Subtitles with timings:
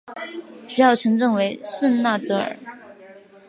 [0.67, 2.57] 主要城镇为圣纳泽尔。